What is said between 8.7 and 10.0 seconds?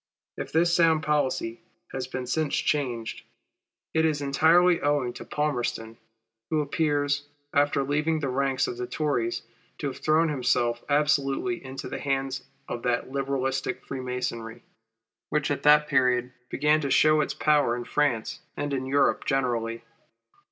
the Tories, to have